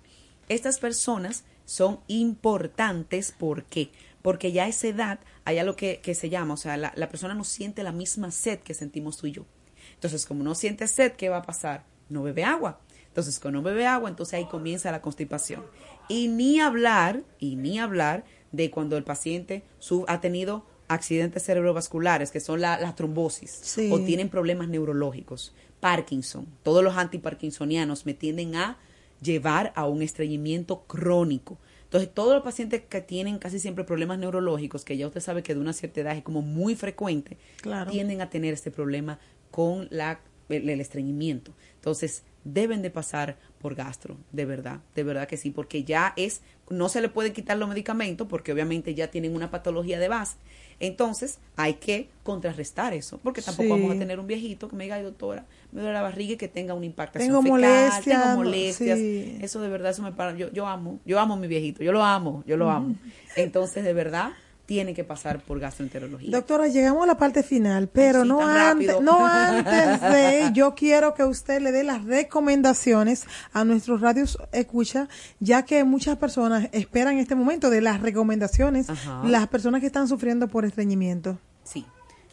[0.49, 3.91] Estas personas son importantes, ¿por qué?
[4.23, 7.09] Porque ya a esa edad hay algo que, que se llama, o sea, la, la
[7.09, 9.47] persona no siente la misma sed que sentimos tú y yo.
[9.95, 11.85] Entonces, como no siente sed, ¿qué va a pasar?
[12.09, 12.81] No bebe agua.
[13.09, 15.64] Entonces, cuando no bebe agua, entonces ahí comienza la constipación.
[16.09, 22.31] Y ni hablar, y ni hablar de cuando el paciente su- ha tenido accidentes cerebrovasculares,
[22.31, 23.91] que son la, la trombosis, Sí.
[23.93, 26.47] o tienen problemas neurológicos, Parkinson.
[26.62, 28.77] Todos los antiparkinsonianos me tienden a
[29.23, 31.59] llevar a un estreñimiento crónico.
[31.91, 35.55] Entonces, todos los pacientes que tienen casi siempre problemas neurológicos, que ya usted sabe que
[35.55, 37.91] de una cierta edad es como muy frecuente, Claro.
[37.91, 39.18] tienden a tener este problema
[39.51, 41.53] con la, el, el estreñimiento.
[41.74, 46.43] Entonces, deben de pasar por gastro, de verdad, de verdad que sí, porque ya es,
[46.68, 50.36] no se le pueden quitar los medicamentos porque obviamente ya tienen una patología de base.
[50.81, 53.70] Entonces, hay que contrarrestar eso, porque tampoco Sí.
[53.70, 56.37] vamos a tener un viejito que me diga, "Ay, doctora, me duele la barriga y
[56.37, 58.99] que tenga una impactación Tengo fecal, molestia, tengo molestias.
[58.99, 59.39] sí.
[59.43, 60.35] Eso de verdad, eso me para.
[60.37, 62.97] Yo, yo amo, yo amo a mi viejito, yo lo amo, yo lo amo.
[63.37, 64.31] Entonces, de verdad,
[64.71, 66.31] tiene que pasar por gastroenterología.
[66.31, 71.25] Doctora, llegamos a la parte final, pero no, antes, no antes de, yo quiero que
[71.25, 75.09] usted le dé las recomendaciones a nuestros radios escucha,
[75.41, 79.23] ya que muchas personas esperan este momento de las recomendaciones, Ajá.
[79.25, 81.37] las personas que están sufriendo por estreñimiento.
[81.64, 81.85] Sí,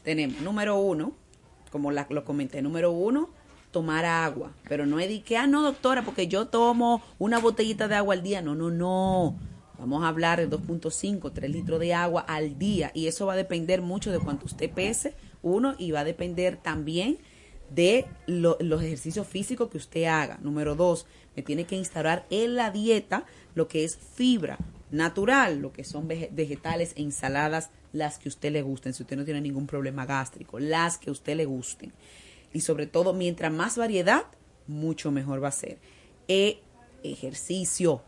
[0.04, 1.14] tenemos número uno,
[1.72, 3.30] como la- lo comenté, número uno,
[3.72, 7.88] tomar agua, pero no es de que, ah, no, doctora, porque yo tomo una botellita
[7.88, 8.44] de agua al día.
[8.44, 9.36] No, no, no.
[9.80, 13.38] Vamos a hablar de 2.5, 3 litros de agua al día y eso va a
[13.38, 15.14] depender mucho de cuánto usted pese,
[15.44, 17.20] uno, y va a depender también
[17.70, 20.40] de lo- los ejercicios físicos que usted haga.
[20.42, 21.06] Número dos,
[21.36, 23.26] me tiene que instaurar en la dieta
[23.56, 24.58] lo que es fibra
[24.90, 29.04] natural, lo que son vege- vegetales e ensaladas, las que a usted le gusten, si
[29.04, 31.94] usted no tiene ningún problema gástrico, las que a usted le gusten.
[32.54, 34.24] Y sobre todo, mientras más variedad,
[34.66, 35.78] mucho mejor va a ser.
[36.28, 36.60] E
[37.04, 38.02] ejercicio.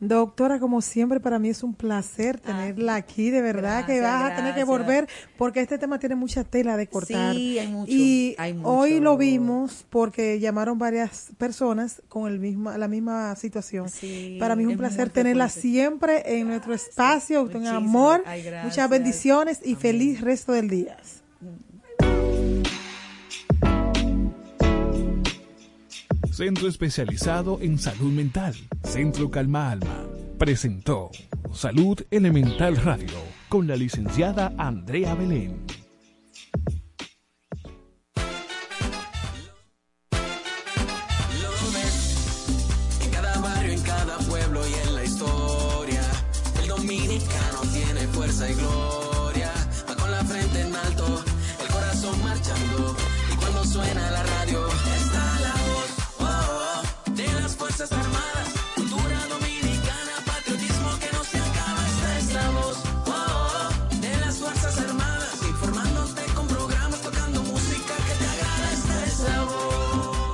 [0.00, 3.30] Doctora, como siempre, para mí es un placer tenerla aquí.
[3.30, 6.44] De verdad que Ah, gracias, vas a tener que volver porque este tema tiene mucha
[6.44, 7.34] tela de cortar.
[7.34, 8.68] Sí, hay mucho, Y hay mucho.
[8.68, 13.88] hoy lo vimos porque llamaron varias personas con el misma, la misma situación.
[13.88, 17.42] Sí, para mí es un placer tenerla siempre en nuestro espacio.
[17.44, 17.72] Muchísimas.
[17.74, 20.98] amor, Ay, muchas bendiciones y feliz resto del día.
[26.34, 30.04] Centro especializado en salud mental, Centro Calma Alma,
[30.36, 31.12] presentó
[31.52, 33.06] Salud Elemental Radio
[33.48, 35.64] con la licenciada Andrea Belén.
[41.40, 43.12] Lo ves en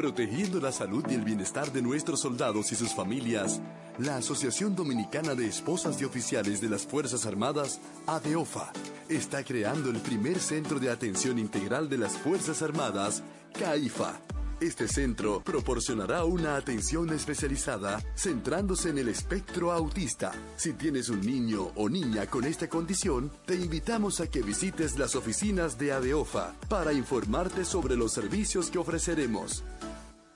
[0.00, 3.60] Protegiendo la salud y el bienestar de nuestros soldados y sus familias,
[3.98, 8.72] la Asociación Dominicana de Esposas de Oficiales de las Fuerzas Armadas, ADEOFA,
[9.10, 13.22] está creando el primer centro de atención integral de las Fuerzas Armadas,
[13.52, 14.18] CAIFA.
[14.60, 20.32] Este centro proporcionará una atención especializada centrándose en el espectro autista.
[20.56, 25.16] Si tienes un niño o niña con esta condición, te invitamos a que visites las
[25.16, 29.64] oficinas de ADEOFA para informarte sobre los servicios que ofreceremos.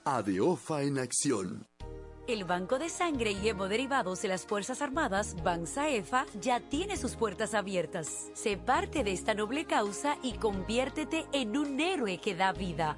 [0.05, 1.67] ADEOFA en acción.
[2.27, 7.53] El Banco de Sangre y Hemoderivados de las Fuerzas Armadas, BANSAEFA, ya tiene sus puertas
[7.53, 8.31] abiertas.
[8.33, 12.97] Sé parte de esta noble causa y conviértete en un héroe que da vida.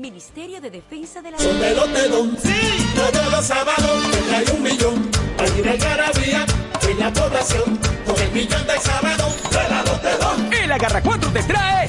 [0.00, 4.02] Ministerio de Defensa de la Lotedón, sí, todos los sábados
[4.34, 5.10] hay un millón.
[5.38, 6.46] Hay una algarabía
[6.88, 10.52] en la población con el millón de sábados de la Lotedón.
[10.54, 11.88] El Agarra 4 te trae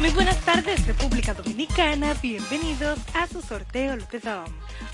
[0.00, 2.14] Muy buenas tardes, República Dominicana.
[2.22, 4.46] Bienvenidos a su sorteo Lotedom.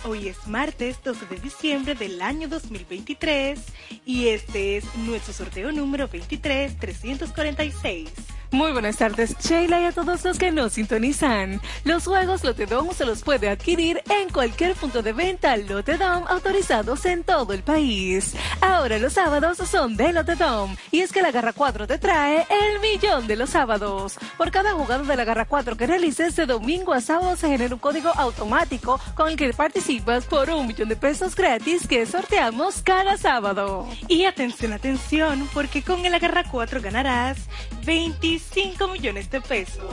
[0.05, 3.61] Hoy es martes 12 de diciembre del año 2023
[4.07, 8.34] y este es nuestro sorteo número 23346.
[8.55, 11.61] Muy buenas tardes, Sheila, y a todos los que nos sintonizan.
[11.83, 17.25] Los juegos Lotedom se los puede adquirir en cualquier punto de venta Lotedom autorizados en
[17.25, 18.37] todo el país.
[18.61, 22.79] Ahora los sábados son de Lotedom, y es que la Garra 4 te trae el
[22.79, 24.19] millón de los sábados.
[24.39, 27.75] Por cada jugada de la Garra 4 que realices de domingo a sábado se genera
[27.75, 32.83] un código automático con el que participas por un millón de pesos gratis que sorteamos
[32.83, 33.89] cada sábado.
[34.07, 37.39] Y atención, atención, porque con el Agarra 4 ganarás
[37.85, 39.85] 25 millones de pesos.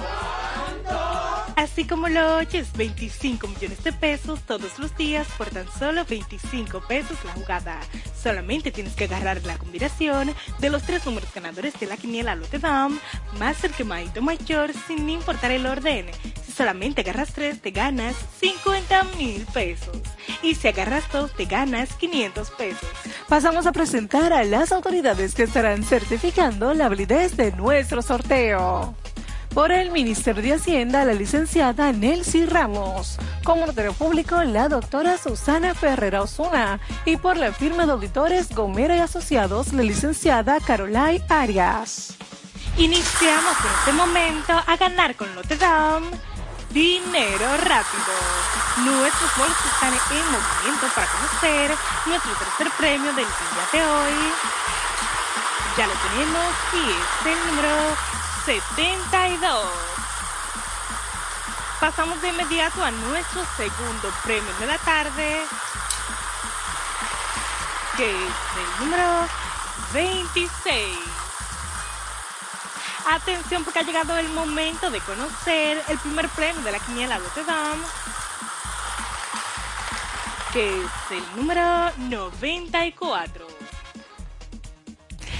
[1.55, 6.81] Así como lo oyes, 25 millones de pesos todos los días por tan solo 25
[6.87, 7.79] pesos la jugada.
[8.21, 12.99] Solamente tienes que agarrar la combinación de los tres números ganadores de la quiniela Lotedam
[13.37, 16.07] más el quemadito mayor sin importar el orden.
[16.45, 19.97] Si solamente agarras tres, te ganas 50 mil pesos.
[20.41, 22.89] Y si agarras dos, te ganas 500 pesos.
[23.27, 28.95] Pasamos a presentar a las autoridades que estarán certificando la validez de nuestro sorteo.
[29.53, 33.17] Por el Ministerio de Hacienda, la licenciada Nelcy Ramos.
[33.43, 36.79] Como notario público, la doctora Susana Ferrera Osuna.
[37.03, 42.15] Y por la firma de auditores Gomera y Asociados, la licenciada Carolai Arias.
[42.77, 46.03] Iniciamos en este momento a ganar con Lotedam
[46.69, 48.13] dinero rápido.
[48.77, 54.13] Nuestros bolos están en movimiento para conocer nuestro tercer premio del día de hoy.
[55.77, 58.10] Ya lo tenemos y es el número
[58.45, 59.69] 72.
[61.79, 65.41] Pasamos de inmediato a nuestro segundo premio de la tarde,
[67.97, 69.27] que es el número
[69.93, 70.97] 26.
[73.09, 77.79] Atención porque ha llegado el momento de conocer el primer premio de la quiniela Lotedam,
[80.53, 83.60] que es el número 94.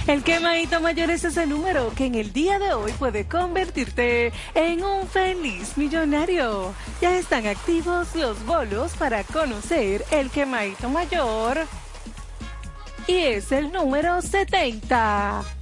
[0.06, 4.82] El quemadito mayor es ese número que en el día de hoy puede convertirte en
[4.82, 6.74] un feliz millonario.
[7.00, 11.66] Ya están activos los bolos para conocer el quemadito mayor.
[13.06, 15.61] Y es el número 70.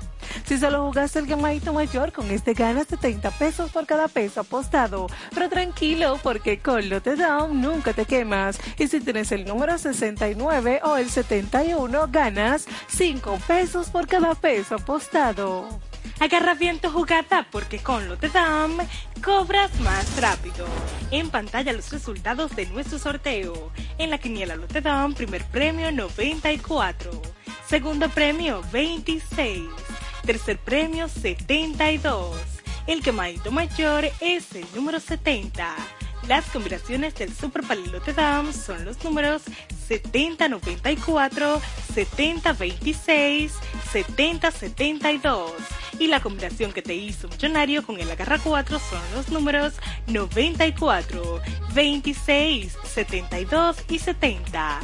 [0.45, 5.07] Si solo jugaste el quemadito mayor, con este ganas 70 pesos por cada peso apostado.
[5.33, 8.59] Pero tranquilo, porque con Lotedom nunca te quemas.
[8.77, 14.75] Y si tienes el número 69 o el 71, ganas 5 pesos por cada peso
[14.75, 15.81] apostado.
[16.19, 18.77] Agarra bien tu jugada porque con Lotedam
[19.23, 20.67] cobras más rápido.
[21.09, 23.71] En pantalla los resultados de nuestro sorteo.
[23.97, 27.09] En la quiniela Lotedam, primer premio 94.
[27.67, 29.90] Segundo premio 26.
[30.25, 32.37] Tercer premio 72.
[32.87, 35.75] El quemadito mayor es el número 70.
[36.27, 39.41] Las combinaciones del Super Palilote Dam son los números
[39.87, 41.61] 7094,
[41.93, 43.53] 7026,
[43.91, 45.51] 7072.
[45.97, 49.73] Y la combinación que te hizo millonario con el agarra 4 son los números
[50.07, 51.41] 94,
[51.73, 54.79] 26, 72 y 70.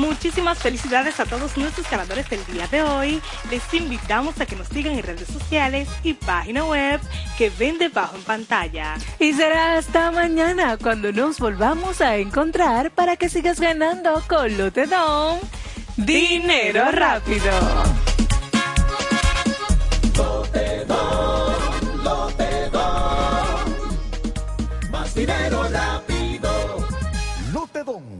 [0.00, 3.20] Muchísimas felicidades a todos nuestros ganadores del día de hoy.
[3.50, 6.98] Les invitamos a que nos sigan en redes sociales y página web
[7.36, 8.94] que ven debajo en pantalla.
[9.18, 15.38] Y será hasta mañana cuando nos volvamos a encontrar para que sigas ganando con Lotedom.
[15.98, 17.52] Dinero rápido.
[20.16, 22.80] Lotedom, Lotedom.
[24.90, 26.88] Más dinero rápido.
[27.52, 28.19] Lotedom,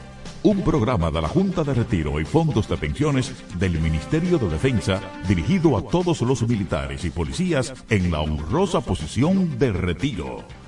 [0.43, 4.99] un programa de la Junta de Retiro y Fondos de Pensiones del Ministerio de Defensa
[5.27, 10.60] dirigido a todos los militares y policías en la honrosa posición de retiro.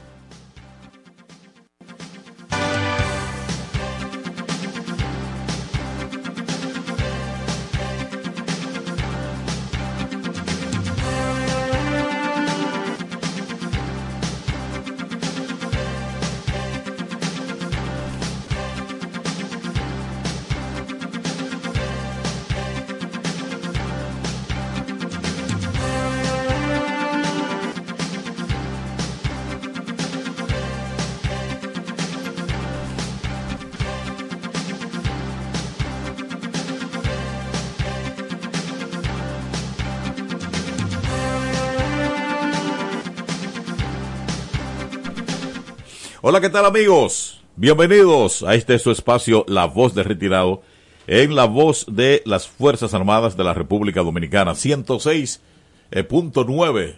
[46.54, 47.42] Tal amigos?
[47.56, 50.62] Bienvenidos a este su espacio La Voz de Retirado
[51.08, 56.94] en la voz de las Fuerzas Armadas de la República Dominicana 106.9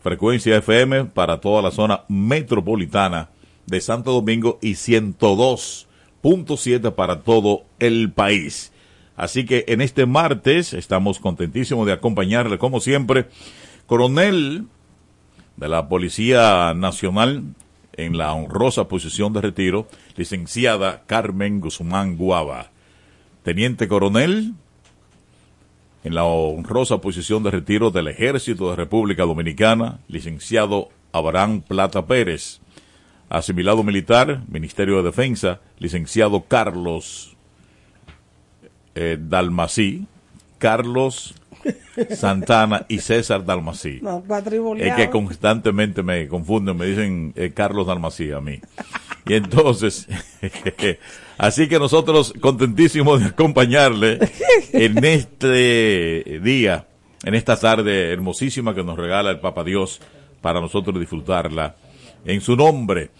[0.00, 3.30] frecuencia FM para toda la zona metropolitana
[3.64, 8.74] de Santo Domingo y 102.7 para todo el país.
[9.16, 13.30] Así que en este martes estamos contentísimos de acompañarle como siempre,
[13.86, 14.66] coronel
[15.56, 17.54] de la Policía Nacional
[17.98, 22.70] en la honrosa posición de retiro, licenciada Carmen Guzmán Guava.
[23.42, 24.54] Teniente coronel
[26.04, 32.60] en la honrosa posición de retiro del Ejército de República Dominicana, licenciado Abraham Plata Pérez.
[33.28, 37.36] Asimilado militar, Ministerio de Defensa, licenciado Carlos
[38.94, 40.06] eh, Dalmací,
[40.58, 41.34] Carlos
[42.10, 44.00] Santana y César Dalmací.
[44.02, 44.22] No,
[44.78, 48.60] Es que constantemente me confunden, me dicen eh, Carlos Dalmací a mí.
[49.26, 50.08] Y entonces,
[51.38, 54.18] así que nosotros contentísimos de acompañarle
[54.72, 56.86] en este día,
[57.24, 60.00] en esta tarde hermosísima que nos regala el Papa Dios
[60.40, 61.74] para nosotros disfrutarla
[62.24, 63.10] en su nombre.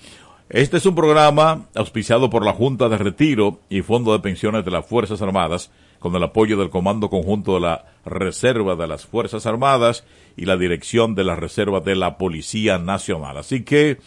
[0.48, 4.70] Este es un programa auspiciado por la Junta de Retiro y Fondo de Pensiones de
[4.70, 9.46] las Fuerzas Armadas, con el apoyo del Comando Conjunto de la Reserva de las Fuerzas
[9.46, 10.04] Armadas
[10.36, 13.38] y la Dirección de la Reserva de la Policía Nacional.
[13.38, 13.98] Así que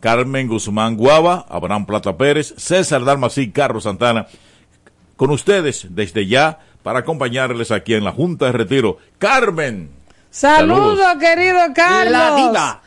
[0.00, 4.26] Carmen Guzmán Guava, Abraham Plata Pérez, César Dalmací, Carlos Santana,
[5.16, 8.98] con ustedes desde ya para acompañarles aquí en la Junta de Retiro.
[9.18, 9.90] Carmen.
[10.30, 12.12] Saludos, querido Carlos.
[12.12, 12.82] La diva.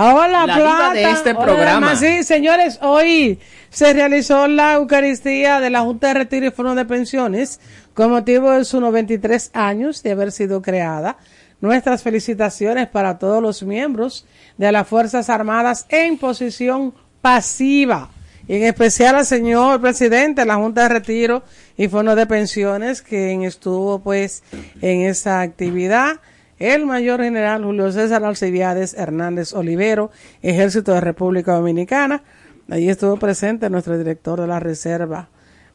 [0.00, 0.92] Hola, La Plata.
[0.94, 1.96] de este Hola, programa.
[1.96, 6.84] Sí, señores, hoy se realizó la Eucaristía de la Junta de Retiro y Fondo de
[6.84, 7.58] Pensiones
[7.94, 11.16] con motivo de sus 93 años de haber sido creada.
[11.60, 14.24] Nuestras felicitaciones para todos los miembros
[14.56, 18.10] de las Fuerzas Armadas en posición pasiva.
[18.46, 21.42] Y en especial al señor presidente de la Junta de Retiro
[21.76, 24.44] y Fondo de Pensiones, quien estuvo pues
[24.80, 26.20] en esa actividad
[26.58, 30.10] el mayor general Julio César Alcibiades Hernández Olivero,
[30.42, 32.22] Ejército de República Dominicana.
[32.70, 35.28] Allí estuvo presente nuestro director de la Reserva,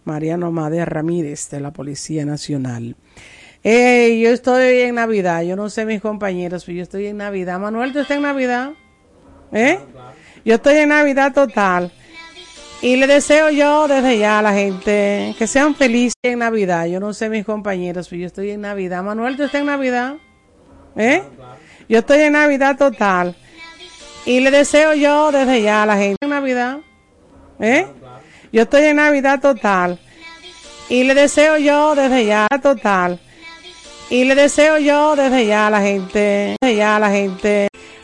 [0.05, 2.95] Mariano Madea Ramírez, de la Policía Nacional.
[3.63, 7.59] Eh, yo estoy en Navidad, yo no sé mis compañeros, pero yo estoy en Navidad.
[7.59, 8.71] Manuel, ¿tú estás en Navidad?
[9.53, 9.79] ¿Eh?
[10.43, 11.91] Yo estoy en Navidad total.
[12.81, 16.85] Y le deseo yo desde ya a la gente que sean felices en Navidad.
[16.87, 19.01] Yo no sé mis compañeros, pero yo estoy en Navidad.
[19.01, 20.15] Manuel, ¿tú estás en Navidad?
[20.95, 21.23] ¿Eh?
[21.89, 23.35] Yo estoy en Navidad total.
[24.25, 26.77] Y le deseo yo desde ya a la gente en Navidad.
[27.59, 27.87] ¿Eh?
[28.51, 29.99] Yo estoy en Navidad total.
[30.89, 33.19] Y le deseo yo desde ya total.
[34.09, 37.67] Y le deseo yo desde ya a la gente, desde ya a la gente